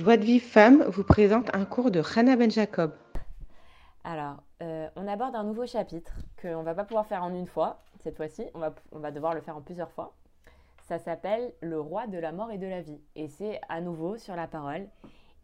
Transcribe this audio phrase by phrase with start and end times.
[0.00, 2.94] Joie de Vive Femme vous présente un cours de Hannah Ben Jacob.
[4.02, 7.46] Alors, euh, on aborde un nouveau chapitre qu'on ne va pas pouvoir faire en une
[7.46, 10.14] fois, cette fois-ci, on va, on va devoir le faire en plusieurs fois.
[10.88, 12.98] Ça s'appelle Le roi de la mort et de la vie.
[13.14, 14.88] Et c'est à nouveau sur la parole.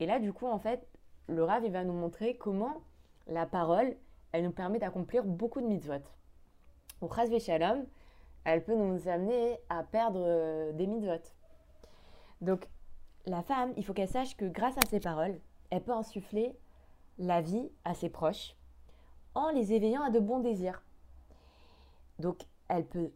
[0.00, 0.88] Et là, du coup, en fait,
[1.28, 2.80] le Rav, il va nous montrer comment
[3.26, 3.94] la parole,
[4.32, 6.00] elle nous permet d'accomplir beaucoup de mitzvot.
[7.02, 7.84] Au Chaz Shalom,
[8.44, 11.20] elle peut nous amener à perdre euh, des mitzvot.
[12.40, 12.66] Donc,
[13.26, 15.38] la femme, il faut qu'elle sache que grâce à ses paroles,
[15.70, 16.56] elle peut insuffler
[17.18, 18.54] la vie à ses proches
[19.34, 20.82] en les éveillant à de bons désirs.
[22.18, 23.12] Donc, elle peut,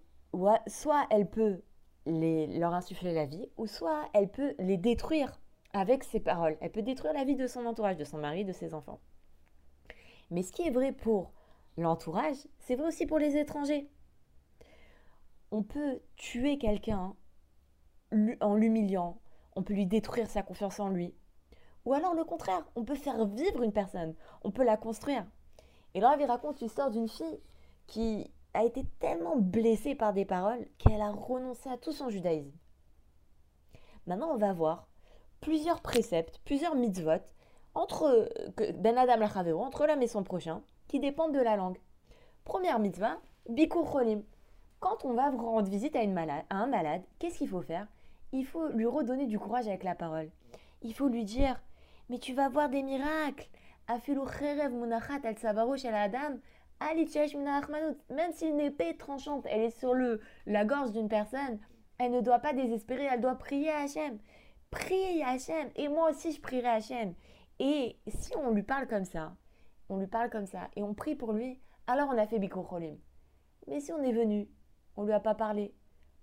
[0.67, 1.63] soit elle peut
[2.07, 5.41] leur insuffler la vie, ou soit elle peut les détruire
[5.73, 6.57] avec ses paroles.
[6.61, 9.01] Elle peut détruire la vie de son entourage, de son mari, de ses enfants.
[10.31, 11.33] Mais ce qui est vrai pour
[11.77, 13.89] l'entourage, c'est vrai aussi pour les étrangers.
[15.51, 17.15] On peut tuer quelqu'un
[18.41, 19.19] en l'humiliant,
[19.57, 21.15] on peut lui détruire sa confiance en lui.
[21.85, 25.25] Ou alors le contraire, on peut faire vivre une personne, on peut la construire.
[25.95, 27.41] Et là, il raconte l'histoire d'une fille
[27.87, 32.53] qui a été tellement blessée par des paroles qu'elle a renoncé à tout son judaïsme.
[34.07, 34.89] Maintenant, on va voir
[35.41, 37.23] plusieurs préceptes, plusieurs mitzvot
[37.75, 38.29] entre
[38.75, 39.25] Ben Adam
[39.61, 41.79] entre l'homme et son prochain, qui dépendent de la langue.
[42.45, 44.23] Première mitzvah, Bikur Cholim.
[44.81, 47.87] Quand on va rendre visite à un malade, qu'est-ce qu'il faut faire?
[48.33, 50.31] Il faut lui redonner du courage avec la parole.
[50.83, 51.61] Il faut lui dire
[52.09, 53.49] Mais tu vas voir des miracles.
[58.11, 61.59] Même si une épée tranchante, elle est sur le, la gorge d'une personne,
[61.99, 64.19] elle ne doit pas désespérer, elle doit prier à Hachem.
[64.71, 65.69] Prier à Hachem.
[65.77, 67.15] Et moi aussi, je prierai à Hachem.
[67.59, 69.35] Et si on lui parle comme ça,
[69.91, 72.97] on lui parle comme ça, et on prie pour lui, alors on a fait Bikrocholim.
[73.67, 74.49] Mais si on est venu,
[74.97, 75.75] on lui a pas parlé,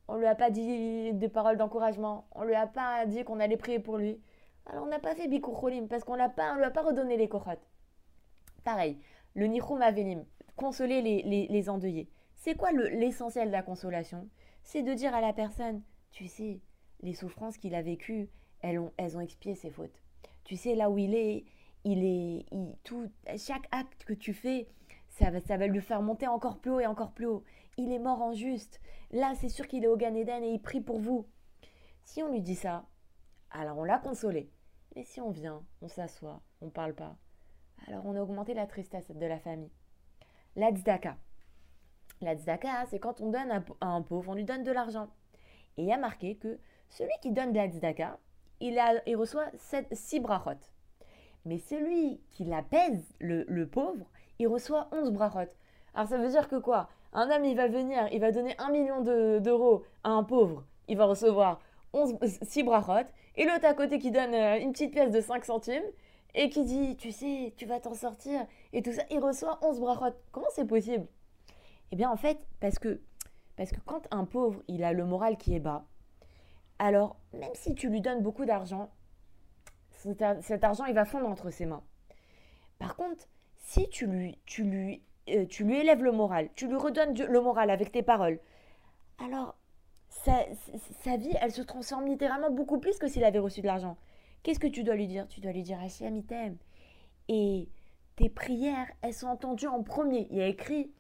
[0.08, 2.28] on lui a pas dit des paroles d'encouragement.
[2.34, 4.20] On lui a pas dit qu'on allait prier pour lui.
[4.66, 7.30] Alors on n'a pas fait Bikur parce qu'on l'a pas, lui a pas redonné les
[7.30, 7.60] kochot.
[8.64, 8.98] Pareil,
[9.34, 12.10] le Nichum Avelim, consoler les, endeuillés.
[12.36, 14.28] C'est quoi l'essentiel de la consolation?
[14.64, 15.82] C'est de dire à la personne,
[16.12, 16.60] tu sais,
[17.02, 18.30] les souffrances qu'il a vécues,
[18.62, 20.04] elles ont, elles ont expié ses fautes.
[20.44, 21.46] Tu sais, là où il est,
[21.86, 22.46] il est,
[22.84, 24.68] tout, chaque acte que tu fais,
[25.18, 27.44] ça va, ça lui faire monter encore plus haut et encore plus haut.
[27.78, 28.80] Il est mort en juste.
[29.12, 31.26] Là, c'est sûr qu'il est au Gan Eden et il prie pour vous.
[32.04, 32.86] Si on lui dit ça,
[33.50, 34.52] alors on l'a consolé.
[34.96, 37.16] Mais si on vient, on s'assoit, on parle pas,
[37.88, 39.72] alors on a augmenté la tristesse de la famille.
[40.56, 41.18] La tzedaka.
[42.22, 45.08] La tzedaka, c'est quand on donne à un pauvre, on lui donne de l'argent.
[45.78, 48.20] Et il y a marqué que celui qui donne de la tzedaka,
[48.60, 49.52] il, a, reçoit
[49.92, 50.60] 6 brachot.
[51.46, 54.06] Mais celui qui la pèse, le, le pauvre,
[54.40, 55.50] il reçoit 11 brachot.
[55.94, 56.90] Alors ça veut dire que quoi?
[57.14, 59.02] Un homme, il va venir, il va donner 1 million
[59.40, 61.60] d'euros à un pauvre, il va recevoir
[61.94, 65.46] 11, 6 brachot, et l'autre à côté qui donne euh, une petite pièce de 5
[65.46, 65.84] centimes,
[66.36, 69.80] et qui dit, tu sais, tu vas t'en sortir, et tout ça, il reçoit 11
[69.80, 70.16] brachot.
[70.32, 71.08] Comment c'est possible?
[71.92, 73.02] Eh bien en fait, parce que,
[73.56, 75.86] parce que quand un pauvre, il a le moral qui est bas,
[76.80, 78.92] alors même si tu lui donnes beaucoup d'argent,
[80.42, 81.84] cet argent, il va fondre entre ses mains.
[82.78, 83.28] Par contre,
[83.68, 87.42] si tu lui, tu lui, euh, tu lui élèves le moral, tu lui redonnes le
[87.42, 88.40] moral avec tes paroles,
[89.20, 89.58] alors
[90.10, 93.98] sa, vie, elle se transforme littéralement beaucoup plus que s'il avait reçu de l'argent.
[94.42, 95.28] Qu'est-ce que tu dois lui dire?
[95.28, 96.56] Tu dois lui dire Hachem, il t'aime.
[97.28, 97.68] Et
[98.16, 100.28] tes prières, elles sont entendues en premier.
[100.32, 100.92] Il y a écrit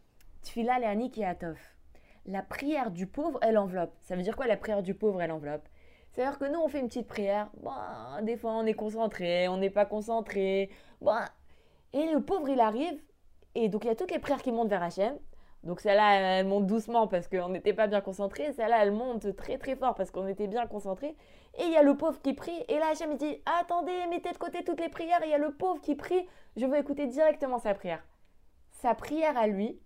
[0.44, 1.58] Tfila et Atov.
[2.26, 3.96] La prière du pauvre, elle enveloppe.
[4.02, 5.68] Ça veut dire quoi la prière du pauvre, elle enveloppe?
[6.12, 7.50] C'est-à-dire que nous, on fait une petite prière.
[7.62, 7.72] Bon,
[8.24, 10.70] des fois, on est concentré, on n'est pas concentré.
[11.00, 11.16] Bon,
[11.94, 13.02] et le pauvre, il arrive,
[13.56, 15.18] et donc il y a toutes les prières qui montent vers Hachem.
[15.64, 18.53] Donc celle-là, elle monte doucement parce qu'on n'était pas bien concentré.
[18.53, 21.16] Celle-là, elle monte très très fort parce qu'on était bien concentré.
[21.58, 22.64] Et il y a le pauvre qui prie.
[22.68, 25.22] Et là, Hachem, il dit Attendez, mettez de côté toutes les prières.
[25.24, 26.28] Et il y a le pauvre qui prie.
[26.56, 28.06] Je veux écouter directement sa prière.
[28.72, 29.80] Sa prière à lui,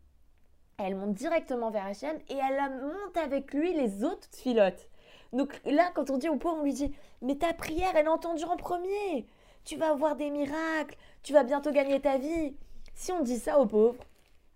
[0.78, 4.90] elle monte directement vers Hachem et elle monte avec lui les autres filotes.
[5.32, 8.10] Donc là, quand on dit au pauvre, on lui dit Mais ta prière, elle est
[8.10, 9.26] entendue en premier
[9.64, 12.56] tu vas avoir des miracles, tu vas bientôt gagner ta vie.
[12.96, 14.04] Si on dit ça aux pauvres,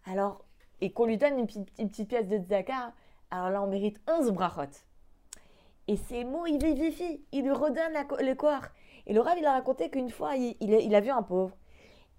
[0.06, 0.46] alors,
[0.82, 2.94] et qu'on lui donne une petite, pièce de tzaka,
[3.32, 4.72] alors là, on mérite 11 brachot.
[5.88, 8.66] Et ces mots, il vivifie, il lui redonne le corps.
[9.08, 11.56] Et le Rav, il a raconté qu'une fois, il, a vu un pauvre.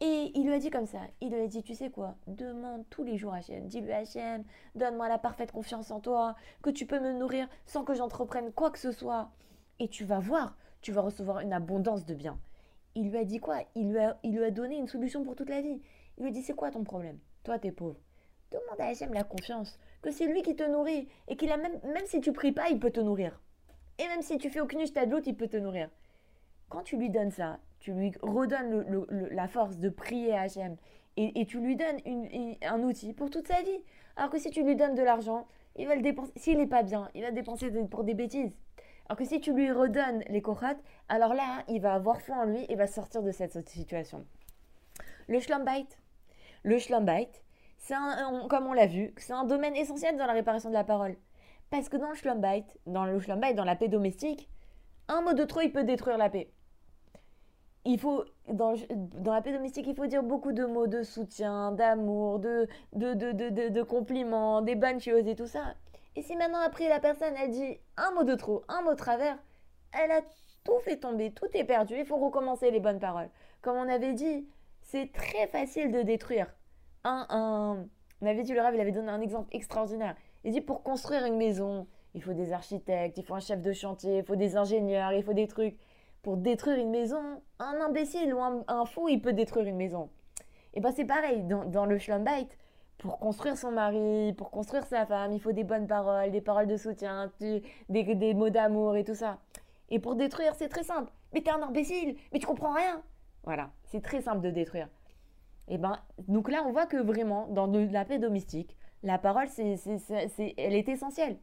[0.01, 2.85] Et il lui a dit comme ça, il lui a dit, tu sais quoi, demande
[2.91, 4.45] tous les jours à Hachem, dis-lui Hachem,
[4.75, 8.71] donne-moi la parfaite confiance en toi, que tu peux me nourrir sans que j'entreprenne quoi
[8.71, 9.31] que ce soit.
[9.79, 12.39] Et tu vas voir, tu vas recevoir une abondance de biens
[12.97, 13.61] il lui a dit quoi?
[13.75, 15.81] Il lui a, il lui a donné une solution pour toute la vie.
[16.17, 17.19] Il lui a dit c'est quoi ton problème?
[17.45, 17.97] Toi, t'es pauvre.
[18.51, 21.79] Demande à Hachem la confiance, que c'est lui qui te nourrit et qu'il a même,
[21.85, 23.41] même si tu pries pas, il peut te nourrir.
[23.99, 25.91] Et même si tu fais aucune doute, il peut te nourrir.
[26.69, 30.77] quand tu lui donnes ça, tu lui redonnes la force de prier à Hachem
[31.17, 31.99] et, tu lui donnes
[32.63, 33.81] un outil pour toute sa vie.
[34.17, 35.47] Alors que si tu lui donnes de l'argent,
[35.77, 36.33] il va le dépenser.
[36.37, 38.53] S'il n'est pas bien, il va dépenser pour des bêtises.
[39.09, 40.75] Alors que si tu lui redonnes les korat,
[41.09, 44.27] alors là, il va avoir foi en lui et va sortir de cette situation.
[45.29, 45.87] Le schlumbait.
[46.65, 47.31] Le schlumbait,
[47.79, 47.95] c'est
[48.49, 51.17] comme on l'a vu, c'est un domaine essentiel dans la réparation de la parole.
[51.71, 54.49] Parce que dans le schlumbait, dans le schlumbait, dans la paix domestique,
[55.09, 56.51] un mot de trop, il peut détruire la paix.
[57.85, 58.75] Il faut, dans,
[59.25, 63.69] la paix domestique, il faut dire beaucoup de mots de soutien, d'amour, de, de, de,
[63.69, 65.75] de, compliments, des bonnes choses et tout ça.
[66.17, 68.97] Et si maintenant, après, la personne, elle dit un mot de trop, un mot de
[68.97, 69.39] travers,
[69.93, 70.23] elle a
[70.65, 73.29] tout fait tomber, tout est perdu, il faut recommencer les bonnes paroles.
[73.61, 74.49] Comme on avait dit,
[74.81, 76.47] c'est très facile de détruire.
[77.05, 77.87] Un, un,
[78.23, 80.17] on avait dit, le rêve, il avait donné un exemple extraordinaire.
[80.45, 83.73] Il dit, pour construire une maison, il faut des architectes, il faut un chef de
[83.73, 85.77] chantier, il faut des ingénieurs, il faut des trucs.
[86.23, 90.09] Pour détruire une maison, un imbécile ou un, fou, il peut détruire une maison.
[90.73, 92.49] Et bien c'est pareil, dans, dans le Schlumbait,
[92.99, 96.67] pour construire son mari, pour construire sa femme, il faut des bonnes paroles, des paroles
[96.67, 97.31] de soutien,
[97.89, 99.39] des, mots d'amour et tout ça.
[99.91, 101.13] Et pour détruire, c'est très simple.
[101.33, 103.03] Mais t'es un imbécile, mais tu comprends rien.
[103.45, 104.89] Voilà, c'est très simple de détruire.
[105.69, 105.99] Et ben,
[106.29, 109.77] donc là, on voit que vraiment, dans la paix domestique, la parole, c'est,
[110.57, 111.39] elle est essentielle.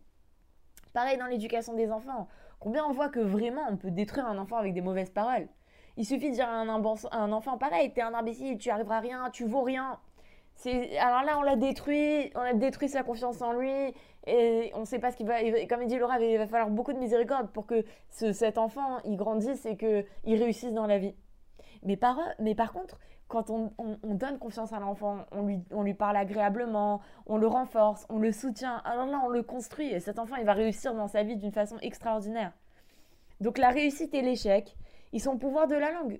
[0.94, 2.27] Pareil dans l'éducation des enfants.
[2.59, 5.47] Combien on voit que vraiment on peut détruire un enfant avec des mauvaises paroles?
[5.97, 9.29] Il suffit de dire à un, enfant pareil, t'es un imbécile, tu arriveras à rien,
[9.31, 9.99] tu vaux rien.
[11.00, 13.94] Alors là, on l'a détruit, on a détruit sa confiance en lui,
[14.27, 15.41] et on ne sait pas ce qu'il va.
[15.67, 19.17] Comme il dit Laura, il va falloir beaucoup de miséricorde pour que cet enfant il
[19.17, 21.15] grandisse et qu'il réussisse dans la vie.
[21.83, 22.97] Mais par, mais par contre,
[23.27, 23.71] quand on,
[24.03, 29.07] donne confiance à l'enfant, on lui, parle agréablement, on le renforce, on le soutient, alors
[29.07, 31.77] là, on le construit et cet enfant, il va réussir dans sa vie d'une façon
[31.81, 32.53] extraordinaire.
[33.41, 34.77] Donc la réussite et l'échec,
[35.13, 36.19] ils sont au pouvoir de la langue.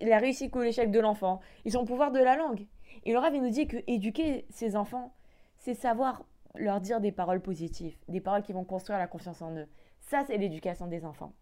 [0.00, 2.66] La réussite ou l'échec de l'enfant, ils sont au pouvoir de la langue.
[3.04, 5.14] Et le il nous dit que éduquer ses enfants,
[5.58, 6.24] c'est savoir
[6.54, 9.68] leur dire des paroles positives, des paroles qui vont construire la confiance en eux.
[10.00, 11.32] Ça, c'est l'éducation des enfants.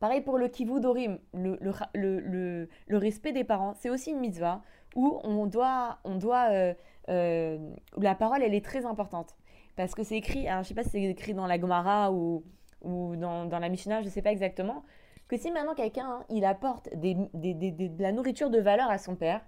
[0.00, 1.58] Pareil pour le kivudorim, le,
[1.94, 4.62] le, respect des parents, c'est aussi une mitzvah
[4.96, 6.74] où on doit, on doit euh,
[7.08, 7.58] euh,
[7.96, 9.36] la parole elle est très importante.
[9.76, 12.44] Parce que c'est écrit, je sais pas si c'est écrit dans la Gemara ou,
[12.82, 14.82] dans, la Mishnah, je ne sais pas exactement,
[15.28, 19.40] que si maintenant quelqu'un, hein, il apporte de la nourriture de valeur à son père,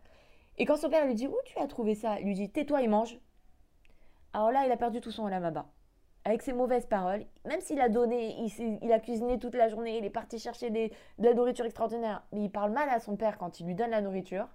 [0.59, 2.21] et quand son père lui dit, où tu as trouvé ça?
[2.21, 3.19] Il lui dit, tais-toi et mange.
[4.33, 5.67] Alors là, il a perdu tout son olamaba
[6.25, 8.35] avec ses mauvaises paroles, même s'il a donné,
[8.83, 12.45] il, a cuisiné toute la journée, il est parti chercher de la nourriture extraordinaire, mais
[12.45, 14.49] il parle mal à son père quand il lui donne la nourriture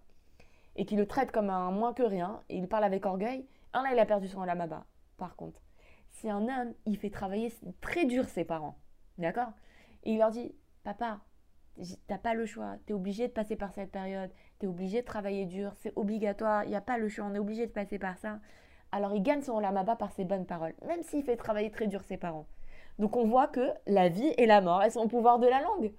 [0.76, 3.84] et qu'il le traite comme un moins que rien, et il parle avec orgueil, un
[3.84, 4.86] là il a perdu son lamaba.
[5.18, 5.62] Par contre,
[6.10, 8.80] si un homme, il fait travailler très dur ses parents,
[9.20, 9.52] d'accord?
[10.04, 11.20] Et il leur dit, papa,
[12.08, 15.46] t'as pas le choix, t'es obligé de passer par cette période, t'es obligé de travailler
[15.46, 18.18] dur, c'est obligatoire, il n'y a pas le choix, on est obligé de passer par
[18.18, 18.40] ça
[18.92, 22.04] alors il gagne son lamaba par ses bonnes paroles, même s'il fait travailler très dur
[22.04, 22.48] ses parents.
[22.98, 25.62] Donc on voit que la vie et la mort, elles sont au pouvoir de la
[25.62, 25.94] langue.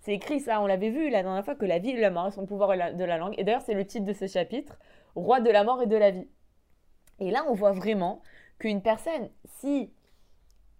[0.00, 2.26] C'est écrit ça, on l'avait vu la dernière fois que la vie et la mort,
[2.26, 3.34] elles sont au pouvoir de la langue.
[3.38, 4.78] Et d'ailleurs, c'est le titre de ce chapitre,
[5.14, 6.28] Roi de la mort et de la vie.
[7.20, 8.22] Et là, on voit vraiment
[8.58, 9.30] qu'une personne,
[9.60, 9.92] si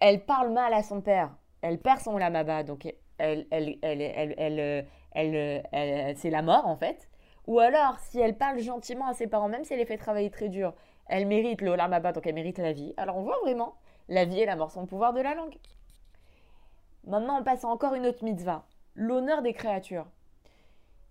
[0.00, 6.16] elle parle mal à son père, elle perd son lamaba, donc elle, elle, elle, elle
[6.16, 7.08] c'est la mort en fait.
[7.46, 10.30] Ou alors, si elle parle gentiment à ses parents, même si elle les fait travailler
[10.30, 10.74] très dur,
[11.06, 12.94] elle mérite le olamaba, donc elle mérite la vie.
[12.96, 13.74] Alors on voit vraiment
[14.08, 15.56] la vie et la mort sont pouvoir de la langue.
[17.04, 20.06] Maintenant, on passe encore une autre mitzvah, l'honneur des créatures.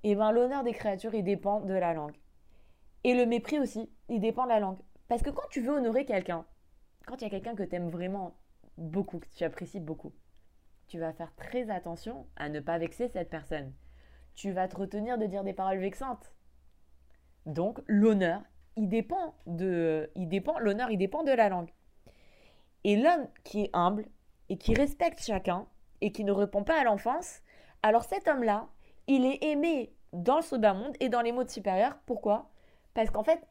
[0.04, 2.16] Eh bien, l'honneur des créatures, il dépend de la langue.
[3.04, 4.80] Et le mépris aussi, il dépend de la langue.
[5.10, 6.46] Parce que quand tu veux honorer quelqu'un,
[7.06, 8.34] quand il y a quelqu'un que tu aimes vraiment
[8.78, 10.14] beaucoup, que tu apprécies beaucoup,
[10.88, 13.74] tu vas faire très attention à ne pas vexer cette personne.
[14.36, 16.34] Tu vas te retenir de dire des paroles vexantes.
[17.46, 18.42] Donc, l'honneur,
[18.76, 21.72] il dépend de, il dépend, l'honneur, il dépend de la langue.
[22.84, 24.06] Et l'homme qui est humble
[24.50, 25.68] et qui respecte chacun
[26.02, 27.42] et qui ne répond pas à l'enfance,
[27.84, 28.68] alors cet homme-là,
[29.08, 31.98] il est aimé dans le second monde et dans les modes supérieurs.
[32.06, 32.50] Pourquoi?
[32.94, 33.42] Parce qu'en fait,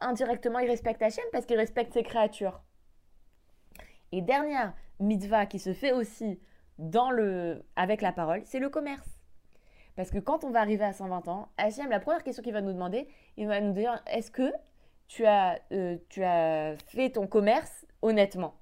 [0.00, 2.62] indirectement, il respecte Hachem parce qu'il respecte ses créatures.
[4.12, 6.40] Et dernière mitzvah qui se fait aussi
[6.78, 9.19] dans le, avec la parole, c'est le commerce.
[10.00, 12.62] Parce que quand on va arriver à 120 ans, Hachem, la première question qu'il va
[12.62, 14.50] nous demander, il va nous dire est-ce que
[15.08, 18.54] tu as, euh, tu as fait ton commerce honnêtement?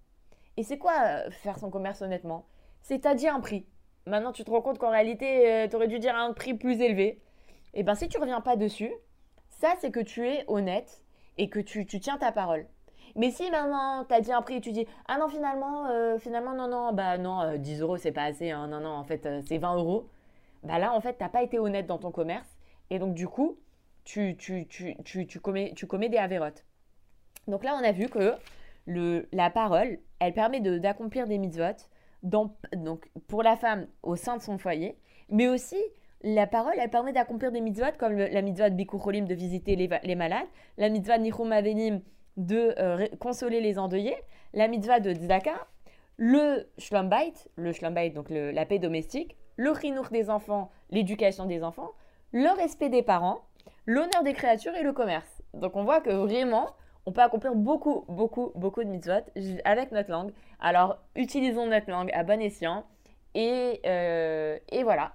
[0.56, 2.44] Et c'est quoi euh, faire son commerce honnêtement?
[2.82, 3.68] C'est t'as dit un prix.
[4.04, 6.80] Maintenant, tu te rends compte qu'en réalité, euh, tu aurais dû dire un prix plus
[6.80, 7.06] élevé.
[7.06, 7.20] Et
[7.74, 8.92] eh bien, si tu reviens pas dessus,
[9.48, 11.04] ça, c'est que tu es honnête
[11.36, 12.66] et que tu, tu tiens ta parole.
[13.14, 15.86] Mais si maintenant tu as dit un prix et tu dis ah non finalement
[16.18, 19.26] finalement non non bah non 10 euros c'est pas assez hein, non non en fait
[19.46, 20.08] c'est 20 euros
[20.62, 22.48] bah là, en fait, tu n'as pas été honnête dans ton commerce.
[22.90, 23.58] Et donc, du coup,
[24.04, 26.64] tu, tu, tu, tu, commets, commets des avérotes.
[27.46, 28.34] Donc là, on a vu que
[28.86, 31.76] le, la parole, elle permet d'accomplir des mitzvot
[32.22, 34.98] dans, donc, pour la femme au sein de son foyer,
[35.28, 35.76] mais aussi
[36.22, 39.88] la parole, elle permet d'accomplir des mitzvot comme la mitzvah de Bikucholim de visiter les,
[40.02, 42.00] les, malades, la mitzvah de Nichum Avenim
[42.36, 44.16] de euh, consoler les endeuillés,
[44.54, 45.66] la mitzvah de Tzedaka,
[46.18, 51.92] le Shlombait, le Shlombait, donc la paix domestique, le chinour des enfants, l'éducation des enfants,
[52.32, 53.40] le respect des parents,
[53.86, 55.42] l'honneur des créatures et le commerce.
[55.54, 56.74] Donc on voit que vraiment,
[57.06, 59.24] on peut accomplir beaucoup, beaucoup, beaucoup de mitzvot
[59.64, 60.32] avec notre langue.
[60.60, 62.84] Alors utilisons notre langue à bon escient.
[63.34, 65.12] Et, euh, et voilà,